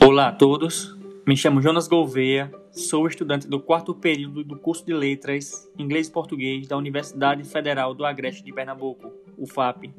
[0.00, 4.94] Olá a todos, me chamo Jonas Gouveia, sou estudante do quarto período do curso de
[4.94, 9.92] Letras Inglês e Português da Universidade Federal do Agreste de Pernambuco, UFAP.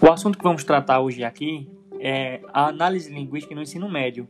[0.00, 1.68] O assunto que vamos tratar hoje aqui
[2.00, 4.28] é a análise linguística no ensino médio,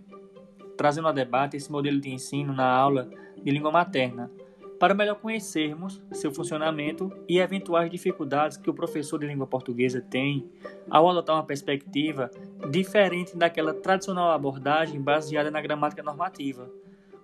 [0.78, 4.30] trazendo a debate esse modelo de ensino na aula de língua materna,
[4.78, 10.48] para melhor conhecermos seu funcionamento e eventuais dificuldades que o professor de língua portuguesa tem
[10.88, 12.30] ao adotar uma perspectiva
[12.70, 16.70] diferente daquela tradicional abordagem baseada na gramática normativa,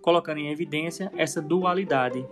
[0.02, 2.26] colocando em evidência essa dualidade.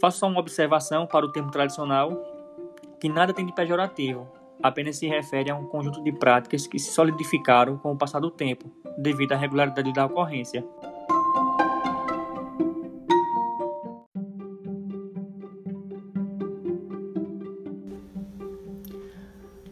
[0.00, 2.10] Faço só uma observação para o termo tradicional,
[2.98, 4.28] que nada tem de pejorativo,
[4.62, 8.30] apenas se refere a um conjunto de práticas que se solidificaram com o passar do
[8.30, 10.64] tempo, devido à regularidade da ocorrência.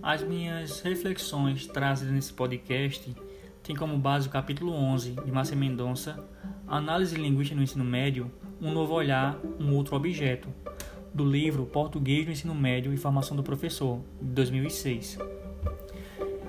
[0.02, 3.14] As minhas reflexões trazidas nesse podcast
[3.62, 6.28] têm como base o capítulo 11 de Márcia Mendonça,
[6.66, 10.48] Análise Linguística no Ensino Médio, um novo olhar, um outro objeto,
[11.12, 15.18] do livro Português no Ensino Médio e Formação do Professor, de 2006.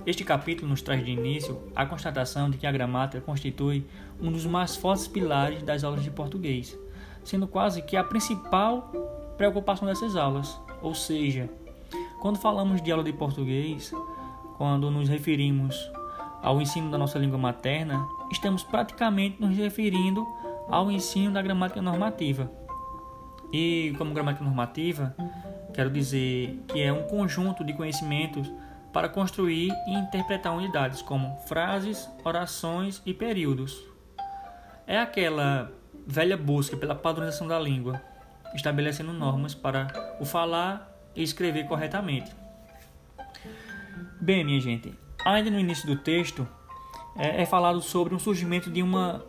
[0.06, 3.86] Este capítulo nos traz de início a constatação de que a gramática constitui
[4.20, 6.78] um dos mais fortes pilares das aulas de português,
[7.24, 8.92] sendo quase que a principal
[9.38, 10.60] preocupação dessas aulas.
[10.82, 11.50] Ou seja,
[12.20, 13.92] quando falamos de aula de português,
[14.58, 15.76] quando nos referimos
[16.42, 20.26] ao ensino da nossa língua materna, estamos praticamente nos referindo
[20.68, 22.61] ao ensino da gramática normativa.
[23.52, 25.16] E como gramática normativa,
[25.74, 28.52] quero dizer que é um conjunto de conhecimentos
[28.94, 33.82] para construir e interpretar unidades como frases, orações e períodos.
[34.86, 35.72] É aquela
[36.06, 38.02] velha busca pela padronização da língua,
[38.54, 42.32] estabelecendo normas para o falar e escrever corretamente.
[44.20, 44.94] Bem, minha gente,
[45.26, 46.48] ainda no início do texto
[47.16, 49.24] é, é falado sobre o surgimento de uma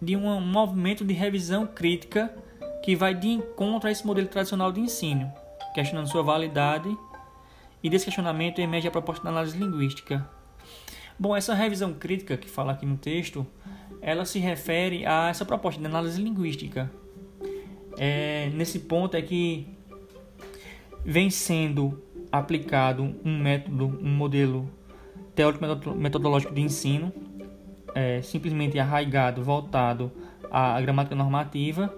[0.00, 2.32] de um movimento de revisão crítica
[2.82, 5.32] que vai de encontro a esse modelo tradicional de ensino,
[5.74, 6.88] questionando sua validade
[7.82, 10.28] e desse questionamento emerge a proposta de análise linguística.
[11.18, 13.46] Bom, essa revisão crítica que fala aqui no texto,
[14.00, 16.90] ela se refere a essa proposta de análise linguística.
[17.96, 19.66] É, nesse ponto é que
[21.04, 22.00] vem sendo
[22.30, 24.70] aplicado um método, um modelo
[25.34, 27.12] teórico metodológico de ensino,
[27.94, 30.12] é, simplesmente arraigado, voltado
[30.50, 31.92] à gramática normativa,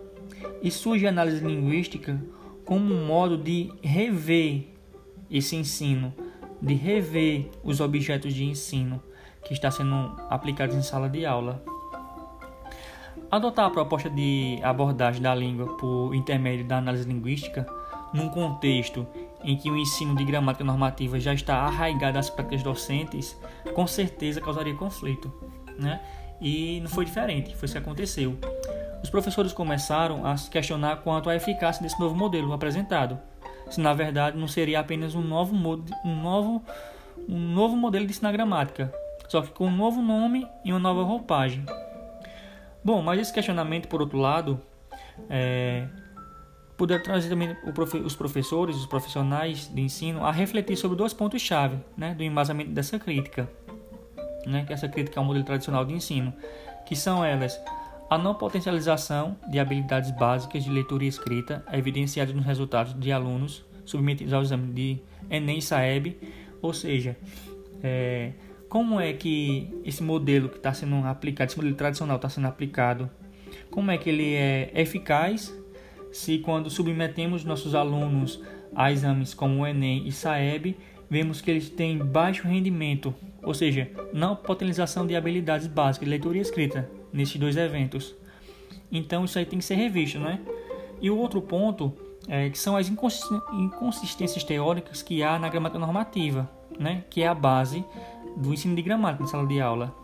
[0.63, 2.21] e surge a análise linguística
[2.65, 4.69] como um modo de rever
[5.31, 6.15] esse ensino,
[6.61, 9.03] de rever os objetos de ensino
[9.45, 11.63] que está sendo aplicados em sala de aula.
[13.31, 17.67] Adotar a proposta de abordagem da língua por intermédio da análise linguística,
[18.13, 19.07] num contexto
[19.43, 23.37] em que o ensino de gramática normativa já está arraigado às práticas docentes,
[23.75, 25.33] com certeza causaria conflito,
[25.79, 26.01] né?
[26.41, 28.37] E não foi diferente, foi isso que aconteceu.
[29.03, 33.19] Os professores começaram a se questionar quanto à eficácia desse novo modelo apresentado,
[33.71, 36.63] se na verdade não seria apenas um novo, um novo,
[37.29, 38.93] um novo modelo de ensinar gramática,
[39.29, 41.65] só que com um novo nome e uma nova roupagem.
[42.83, 44.61] Bom, mas esse questionamento, por outro lado,
[45.29, 45.87] é,
[46.77, 47.55] poder trazer também
[48.05, 52.99] os professores, os profissionais de ensino a refletir sobre dois pontos-chave né, do embasamento dessa
[52.99, 53.51] crítica,
[54.47, 56.33] né, que essa crítica ao modelo tradicional de ensino,
[56.87, 57.61] que são elas
[58.11, 63.13] a não potencialização de habilidades básicas de leitura e escrita é evidenciada nos resultados de
[63.13, 64.99] alunos submetidos ao exame de
[65.31, 66.19] Enem e Saeb,
[66.61, 67.17] ou seja,
[67.81, 68.33] é,
[68.69, 73.09] como é que esse modelo que está sendo aplicado, esse modelo tradicional está sendo aplicado,
[73.71, 75.57] como é que ele é eficaz
[76.11, 78.43] se quando submetemos nossos alunos
[78.75, 80.77] a exames como o Enem e Saeb,
[81.09, 86.39] vemos que eles têm baixo rendimento, ou seja, não potencialização de habilidades básicas de leitura
[86.39, 88.15] e escrita, nesses dois eventos.
[88.91, 90.41] Então isso aí tem que ser revisto, né?
[91.01, 91.93] E o outro ponto
[92.29, 97.05] é que são as inconsistências teóricas que há na gramática normativa, né?
[97.09, 97.85] Que é a base
[98.37, 99.95] do ensino de gramática na sala de aula,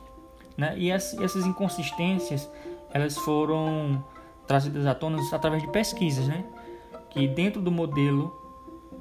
[0.57, 0.75] né?
[0.77, 2.51] E essas inconsistências
[2.93, 4.03] elas foram
[4.47, 6.45] trazidas à tona através de pesquisas, né?
[7.11, 8.33] Que dentro do modelo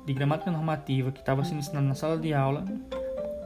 [0.06, 2.66] de gramática normativa que estava sendo ensinado na sala de aula,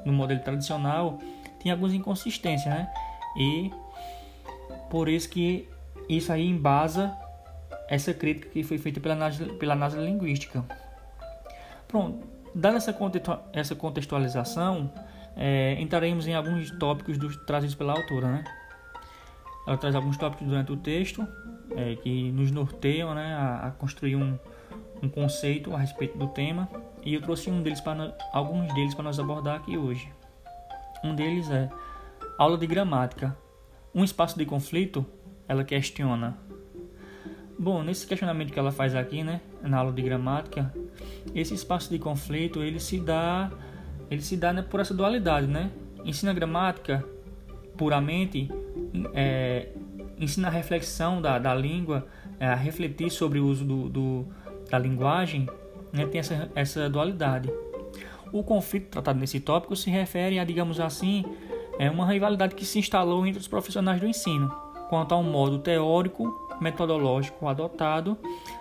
[0.06, 1.20] no modelo tradicional,
[1.60, 2.90] tinha algumas inconsistências, né?
[3.38, 3.72] E
[4.90, 5.68] por isso que
[6.08, 7.16] isso aí embasa
[7.88, 10.64] essa crítica que foi feita pela análise, pela análise linguística.
[11.88, 14.92] Pronto, dada essa contextualização,
[15.36, 18.28] é, entraremos em alguns tópicos dos, trazidos pela autora.
[18.32, 18.44] Né?
[19.70, 21.28] ela traz alguns tópicos durante o texto
[21.76, 24.38] é, que nos norteiam né, a, a construir um,
[25.02, 26.68] um conceito a respeito do tema
[27.06, 30.12] e eu trouxe um deles para alguns deles para nós abordar aqui hoje.
[31.04, 31.70] Um deles é
[32.38, 33.38] aula de gramática.
[33.94, 35.06] Um espaço de conflito,
[35.48, 36.38] ela questiona.
[37.58, 40.74] Bom, nesse questionamento que ela faz aqui, né, na aula de gramática,
[41.36, 43.52] esse espaço de conflito ele se dá,
[44.10, 45.72] ele se dá né, por essa dualidade, né?
[46.06, 47.04] Ensina gramática
[47.76, 48.50] puramente,
[49.14, 49.70] é,
[50.18, 52.08] ensina a reflexão da, da língua,
[52.40, 54.28] é, a refletir sobre o uso do, do
[54.70, 55.48] da linguagem,
[55.92, 57.52] né, tem essa, essa dualidade.
[58.32, 61.26] O conflito tratado nesse tópico se refere a, digamos assim,
[61.80, 64.54] é uma rivalidade que se instalou entre os profissionais do ensino,
[64.90, 68.18] quanto ao modo teórico, metodológico adotado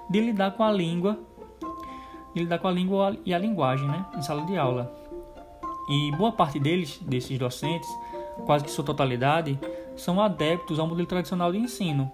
[0.08, 1.18] de lidar com a língua,
[2.32, 4.94] de lidar com a língua e a linguagem, né, em sala de aula.
[5.90, 7.88] E boa parte deles, desses docentes,
[8.46, 9.58] quase que sua totalidade,
[9.96, 12.12] são adeptos ao modelo tradicional de ensino.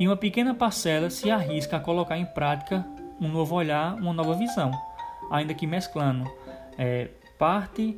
[0.00, 2.84] E uma pequena parcela se arrisca a colocar em prática
[3.20, 4.72] um novo olhar, uma nova visão,
[5.30, 6.28] ainda que mesclando
[6.76, 7.08] é,
[7.38, 7.96] parte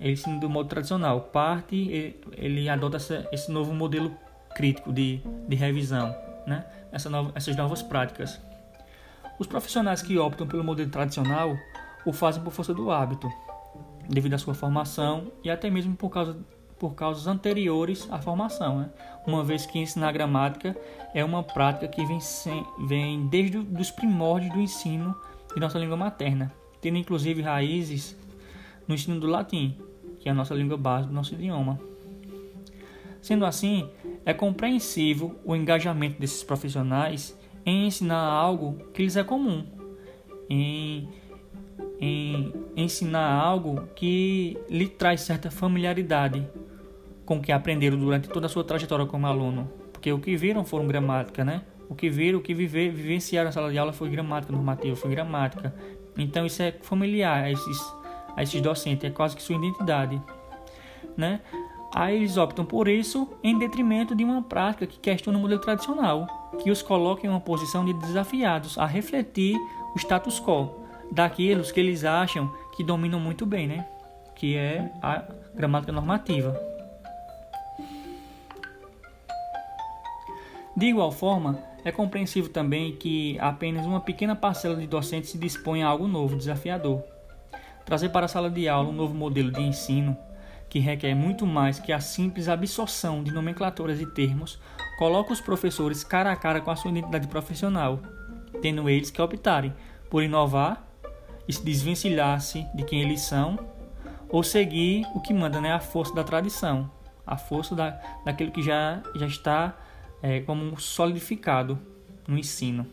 [0.00, 4.14] ele ensino do modo tradicional, parte ele adota essa, esse novo modelo
[4.54, 6.14] crítico de, de revisão,
[6.46, 6.64] né?
[6.92, 8.40] Essa nova, essas novas práticas.
[9.38, 11.56] Os profissionais que optam pelo modelo tradicional
[12.06, 13.28] o fazem por força do hábito,
[14.08, 16.38] devido à sua formação e até mesmo por causa
[16.78, 18.90] por causas anteriores à formação, né?
[19.26, 20.76] uma vez que ensinar gramática
[21.14, 25.14] é uma prática que vem, sem, vem desde os primórdios do ensino
[25.54, 28.16] de nossa língua materna, tendo inclusive raízes
[28.86, 29.76] no ensino do latim,
[30.20, 31.78] que é a nossa língua base do nosso idioma.
[33.20, 33.88] Sendo assim,
[34.24, 39.64] é compreensível o engajamento desses profissionais em ensinar algo que lhes é comum,
[40.48, 41.08] em,
[42.00, 46.46] em ensinar algo que lhe traz certa familiaridade
[47.24, 49.70] com o que aprenderam durante toda a sua trajetória como aluno.
[49.92, 51.62] Porque o que viram foram gramática, né?
[51.88, 55.10] O que viram, o que viver, vivenciaram na sala de aula foi gramática normativa, foi
[55.10, 55.74] gramática.
[56.16, 57.94] Então isso é familiar esses,
[58.36, 60.20] a esses docentes, é quase que sua identidade,
[61.16, 61.40] né?
[61.94, 66.50] Aí eles optam por isso em detrimento de uma prática que questiona o modelo tradicional,
[66.60, 69.56] que os coloca em uma posição de desafiados a refletir
[69.94, 70.70] o status quo
[71.12, 73.86] daqueles que eles acham que dominam muito bem, né?
[74.34, 75.22] Que é a
[75.54, 76.58] gramática normativa.
[80.76, 85.84] De igual forma, é compreensível também que apenas uma pequena parcela de docentes se dispõe
[85.84, 87.04] a algo novo, desafiador.
[87.84, 90.16] Trazer para a sala de aula um novo modelo de ensino,
[90.68, 94.58] que requer muito mais que a simples absorção de nomenclaturas e termos,
[94.98, 98.00] coloca os professores cara a cara com a sua identidade profissional,
[98.62, 99.72] tendo eles que optarem
[100.10, 100.84] por inovar
[101.46, 103.58] e se desvencilhar-se de quem eles são,
[104.28, 106.90] ou seguir o que manda, né, a força da tradição,
[107.26, 107.90] a força da,
[108.24, 109.76] daquilo que já, já está
[110.22, 111.78] é, como solidificado
[112.26, 112.86] no ensino.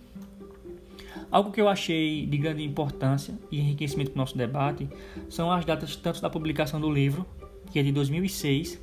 [1.31, 4.89] Algo que eu achei de grande importância e enriquecimento do nosso debate
[5.29, 7.25] são as datas tanto da publicação do livro,
[7.71, 8.81] que é de 2006,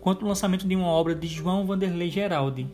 [0.00, 2.66] quanto do lançamento de uma obra de João Vanderlei Geraldi.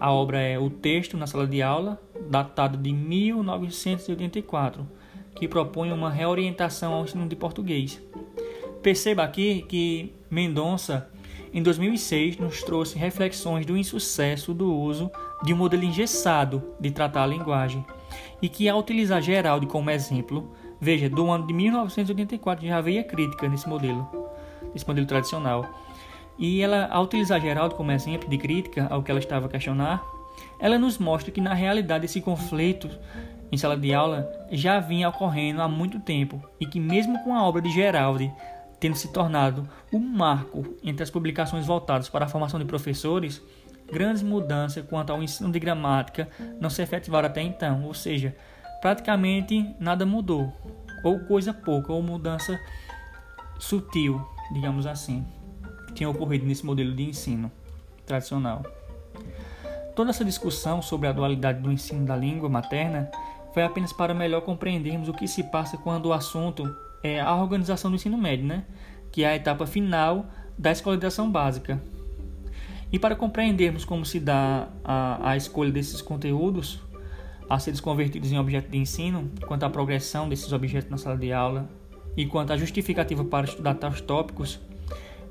[0.00, 4.86] A obra é O Texto na Sala de Aula, datado de 1984,
[5.34, 8.00] que propõe uma reorientação ao ensino de português.
[8.82, 11.10] Perceba aqui que Mendonça
[11.52, 15.10] em 2006, nos trouxe reflexões do insucesso do uso
[15.42, 17.84] de um modelo engessado de tratar a linguagem,
[18.42, 23.48] e que, ao utilizar Geraldi como exemplo, veja, do ano de 1984 já havia crítica
[23.48, 24.08] nesse modelo,
[24.72, 25.66] nesse modelo tradicional.
[26.38, 30.02] E ela, ao utilizar Geraldo como exemplo de crítica ao que ela estava a questionar,
[30.58, 32.88] ela nos mostra que na realidade esse conflito
[33.52, 37.42] em sala de aula já vinha ocorrendo há muito tempo e que mesmo com a
[37.46, 38.32] obra de Geraldi
[38.78, 43.42] tendo se tornado um marco entre as publicações voltadas para a formação de professores,
[43.92, 46.28] grandes mudanças quanto ao ensino de gramática
[46.60, 48.34] não se efetivaram até então, ou seja,
[48.80, 50.52] praticamente nada mudou,
[51.04, 52.58] ou coisa pouca, ou mudança
[53.58, 55.24] sutil, digamos assim,
[55.94, 57.50] tinha ocorrido nesse modelo de ensino
[58.06, 58.62] tradicional.
[59.94, 63.10] Toda essa discussão sobre a dualidade do ensino da língua materna
[63.52, 67.90] foi apenas para melhor compreendermos o que se passa quando o assunto é a organização
[67.90, 68.64] do ensino médio, né?
[69.10, 71.80] que é a etapa final da escolarização básica.
[72.92, 76.80] E para compreendermos como se dá a, a escolha desses conteúdos
[77.48, 81.32] a serem convertidos em objeto de ensino, quanto à progressão desses objetos na sala de
[81.32, 81.68] aula
[82.16, 84.60] e quanto à justificativa para estudar tais tópicos,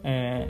[0.03, 0.49] é,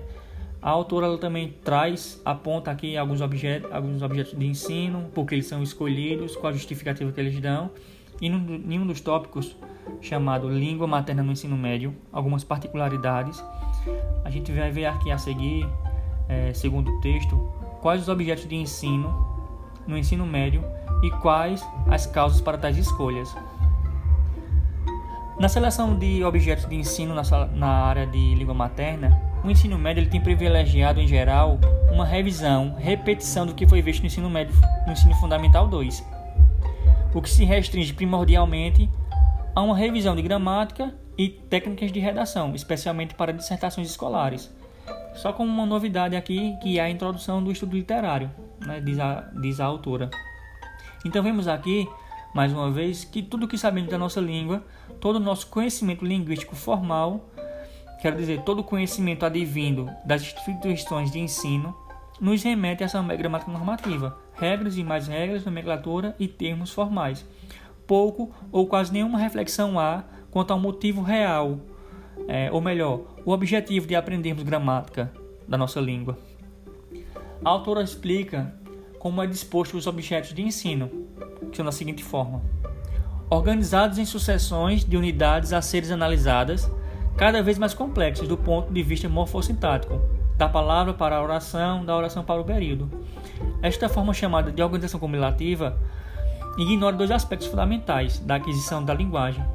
[0.61, 5.63] a autora também traz, aponta aqui alguns objetos, alguns objetos de ensino, porque eles são
[5.63, 7.69] escolhidos, qual a justificativa que eles dão,
[8.19, 9.55] e em um dos tópicos
[10.01, 13.43] chamado Língua Materna no Ensino Médio, algumas particularidades.
[14.25, 15.65] A gente vai ver aqui a seguir
[16.29, 17.35] é, segundo o texto,
[17.81, 19.27] quais os objetos de ensino
[19.87, 20.63] no ensino médio
[21.03, 23.35] e quais as causas para tais escolhas.
[25.39, 30.01] Na seleção de objetos de ensino na, na área de língua materna, o ensino médio
[30.01, 31.57] ele tem privilegiado, em geral,
[31.91, 34.53] uma revisão, repetição do que foi visto no ensino médio,
[34.85, 36.05] no ensino fundamental 2,
[37.13, 38.89] o que se restringe primordialmente
[39.55, 44.53] a uma revisão de gramática e técnicas de redação, especialmente para dissertações escolares.
[45.21, 48.31] Só como uma novidade aqui, que é a introdução do estudo literário,
[48.65, 50.09] né, diz, a, diz a autora.
[51.05, 51.85] Então vemos aqui,
[52.33, 54.63] mais uma vez, que tudo que sabemos da nossa língua,
[55.01, 57.29] todo o nosso conhecimento linguístico formal,
[58.01, 61.75] quero dizer, todo o conhecimento advindo das instituições de ensino,
[62.21, 67.25] nos remete a essa gramática normativa, regras e mais regras, nomenclatura e termos formais.
[67.85, 71.59] Pouco ou quase nenhuma reflexão há quanto ao motivo real,
[72.27, 75.11] é, ou melhor, o objetivo de aprendermos gramática
[75.47, 76.17] da nossa língua.
[77.45, 78.55] A autora explica
[78.97, 80.89] como é disposto os objetos de ensino,
[81.51, 82.41] que são da seguinte forma:
[83.29, 86.71] organizados em sucessões de unidades a seres analisadas,
[87.17, 90.01] cada vez mais complexas do ponto de vista morfossintático,
[90.35, 92.89] da palavra para a oração, da oração para o período.
[93.61, 95.77] Esta forma chamada de organização cumulativa
[96.57, 99.45] ignora dois aspectos fundamentais da aquisição da linguagem.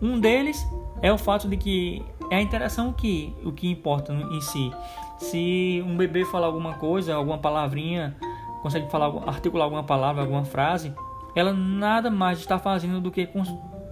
[0.00, 0.64] Um deles
[1.02, 4.72] é o fato de que é a interação que o que importa em si.
[5.18, 8.16] Se um bebê falar alguma coisa, alguma palavrinha,
[8.62, 10.94] consegue falar, articular alguma palavra, alguma frase,
[11.34, 13.28] ela nada mais está fazendo do que,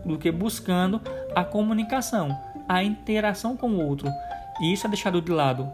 [0.04, 1.00] do que buscando
[1.34, 2.36] a comunicação,
[2.68, 4.08] a interação com o outro.
[4.60, 5.70] E isso é deixado de lado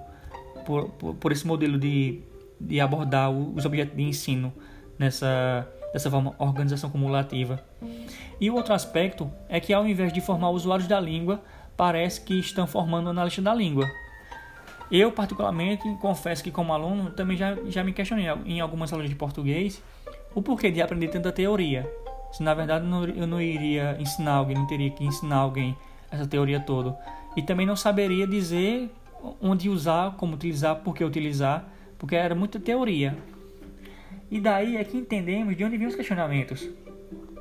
[0.64, 2.22] por, por, por esse modelo de,
[2.60, 4.52] de abordar os objetos de ensino
[4.98, 7.62] nessa dessa forma organização cumulativa.
[8.40, 11.40] E o outro aspecto é que ao invés de formar usuários da língua,
[11.76, 13.88] parece que estão formando analista da língua.
[14.90, 19.14] Eu, particularmente, confesso que como aluno também já, já me questionei em algumas aulas de
[19.14, 19.80] português
[20.34, 21.88] o porquê de aprender tanta teoria.
[22.32, 22.84] Se na verdade
[23.16, 25.76] eu não iria ensinar alguém, não teria que ensinar alguém
[26.10, 26.98] essa teoria toda.
[27.36, 28.90] E também não saberia dizer
[29.40, 31.64] onde usar, como utilizar, por que utilizar,
[31.96, 33.16] porque era muita teoria.
[34.34, 36.68] E daí é que entendemos de onde vêm os questionamentos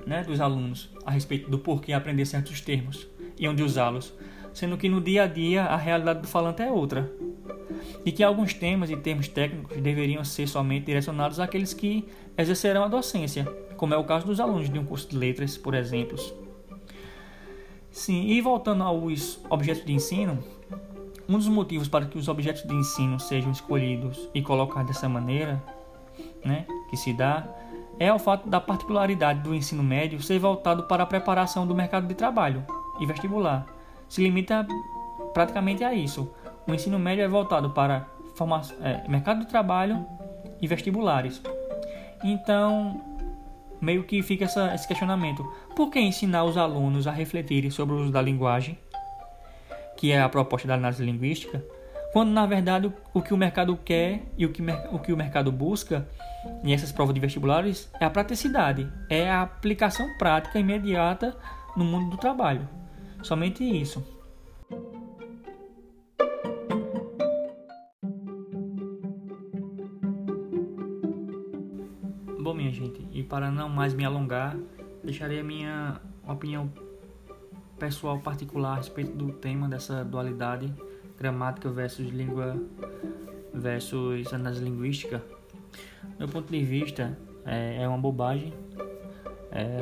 [0.06, 4.14] né, dos alunos a respeito do porquê aprender certos termos e onde usá-los,
[4.54, 7.12] sendo que no dia a dia a realidade do falante é outra.
[8.06, 12.08] E que alguns temas e termos técnicos deveriam ser somente direcionados àqueles que
[12.38, 13.46] exercerão a docência,
[13.76, 16.16] como é o caso dos alunos de um curso de letras, por exemplo.
[17.90, 20.38] Sim, e voltando aos objetos de ensino,
[21.28, 25.60] um dos motivos para que os objetos de ensino sejam escolhidos e colocados dessa maneira,
[26.46, 27.48] né, que se dá,
[27.98, 32.06] é o fato da particularidade do ensino médio ser voltado para a preparação do mercado
[32.06, 32.64] de trabalho
[33.00, 33.66] e vestibular.
[34.08, 34.68] Se limita
[35.34, 36.32] praticamente a isso.
[36.68, 40.06] O ensino médio é voltado para formação, é, mercado de trabalho
[40.62, 41.42] e vestibulares.
[42.24, 43.02] Então,
[43.82, 45.44] meio que fica essa, esse questionamento:
[45.76, 48.78] por que ensinar os alunos a refletirem sobre o uso da linguagem,
[49.98, 51.64] que é a proposta da análise linguística,
[52.14, 55.52] quando na verdade o que o mercado quer e o que, o que o mercado
[55.52, 56.08] busca
[56.64, 61.36] nessas provas de vestibulares é a praticidade, é a aplicação prática imediata
[61.76, 62.70] no mundo do trabalho.
[63.24, 64.06] Somente isso.
[72.40, 74.56] Bom, minha gente, e para não mais me alongar,
[75.04, 76.72] deixarei a minha opinião
[77.80, 80.72] pessoal particular a respeito do tema dessa dualidade
[81.18, 82.58] gramática versus língua
[83.54, 85.24] versus análise linguística.
[86.18, 88.54] Meu ponto de vista é, é uma bobagem
[89.52, 89.80] é,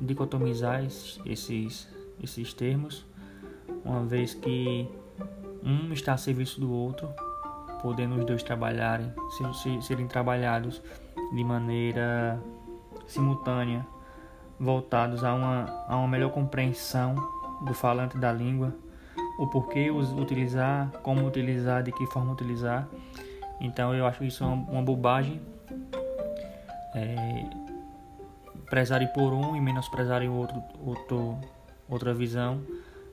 [0.00, 1.88] dicotomizar esses,
[2.22, 3.04] esses termos,
[3.84, 4.88] uma vez que
[5.62, 7.08] um está a serviço do outro,
[7.82, 9.12] podendo os dois trabalharem,
[9.52, 10.82] se, serem trabalhados
[11.34, 12.40] de maneira
[13.06, 13.86] simultânea,
[14.58, 17.14] voltados a uma, a uma melhor compreensão
[17.64, 18.74] do falante da língua,
[19.38, 22.88] o porquê utilizar, como utilizar, de que forma utilizar.
[23.60, 25.40] Então eu acho isso uma, uma bobagem.
[26.94, 27.44] É,
[28.68, 31.38] prezarem por um e menosprezarem outro, outro,
[31.88, 32.60] outra visão,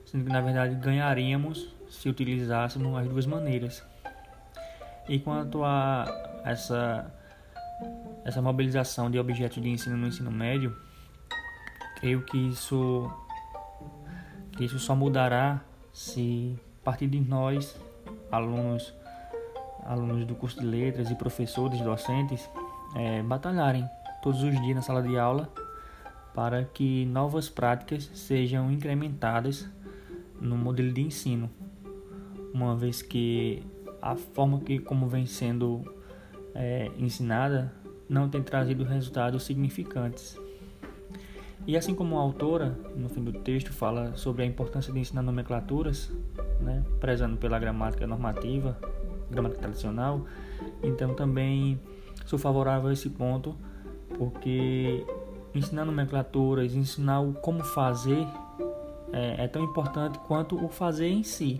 [0.04, 3.82] sendo que na verdade ganharíamos se utilizássemos as duas maneiras.
[5.08, 6.04] E quanto a
[6.44, 7.10] essa,
[8.24, 10.76] essa mobilização de objetos de ensino no ensino médio,
[12.00, 13.10] creio que isso,
[14.56, 15.62] que isso só mudará
[15.96, 17.74] se a partir de nós,
[18.30, 18.92] alunos,
[19.82, 22.46] alunos do curso de letras e professores, docentes,
[22.94, 23.88] é, batalharem
[24.22, 25.50] todos os dias na sala de aula
[26.34, 29.66] para que novas práticas sejam incrementadas
[30.38, 31.48] no modelo de ensino,
[32.52, 33.62] uma vez que
[34.02, 35.82] a forma que como vem sendo
[36.54, 37.72] é, ensinada
[38.06, 40.38] não tem trazido resultados significantes.
[41.66, 45.22] E assim como a autora, no fim do texto, fala sobre a importância de ensinar
[45.22, 46.12] nomenclaturas,
[46.60, 48.78] né, prezando pela gramática normativa,
[49.28, 50.24] gramática tradicional,
[50.82, 51.80] então também
[52.24, 53.56] sou favorável a esse ponto,
[54.16, 55.04] porque
[55.54, 58.26] ensinar nomenclaturas, ensinar o como fazer
[59.12, 61.58] é, é tão importante quanto o fazer em si.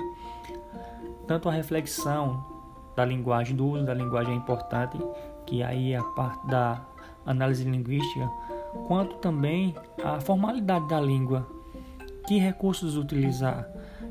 [1.27, 2.45] Tanto a reflexão
[2.95, 4.97] da linguagem, do uso da linguagem é importante,
[5.45, 6.85] que aí é a parte da
[7.25, 8.31] análise linguística,
[8.87, 11.47] quanto também a formalidade da língua.
[12.27, 13.69] Que recursos utilizar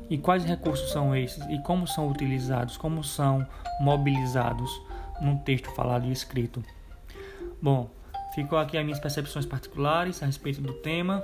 [0.08, 3.46] e quais recursos são esses e como são utilizados, como são
[3.80, 4.70] mobilizados
[5.20, 6.62] num texto falado e escrito.
[7.60, 7.90] Bom,
[8.34, 11.22] ficou aqui as minhas percepções particulares a respeito do tema.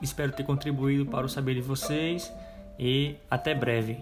[0.00, 2.32] Espero ter contribuído para o saber de vocês
[2.78, 3.98] e até breve.